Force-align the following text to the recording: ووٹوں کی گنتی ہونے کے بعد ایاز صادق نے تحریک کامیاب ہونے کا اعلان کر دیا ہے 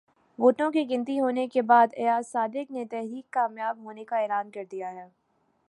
ووٹوں 0.39 0.69
کی 0.71 0.83
گنتی 0.89 1.19
ہونے 1.19 1.47
کے 1.47 1.61
بعد 1.61 1.87
ایاز 1.93 2.31
صادق 2.31 2.71
نے 2.71 2.85
تحریک 2.91 3.29
کامیاب 3.33 3.83
ہونے 3.83 4.03
کا 4.03 4.19
اعلان 4.19 4.51
کر 4.51 4.63
دیا 4.71 4.91
ہے 4.91 5.07